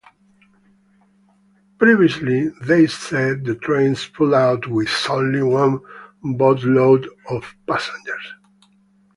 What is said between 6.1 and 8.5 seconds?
boatload of passengers.